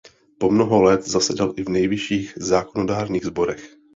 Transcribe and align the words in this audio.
Po 0.39 0.49
mnoho 0.51 0.81
let 0.81 1.01
zasedal 1.07 1.53
i 1.57 1.63
v 1.63 1.69
nejvyšších 1.69 2.33
zákonodárných 2.37 3.25
sborech. 3.25 3.63